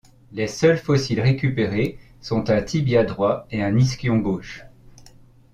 [0.31, 4.63] Les seuls fossiles récupérés sont un tibia droit et un ischion gauche.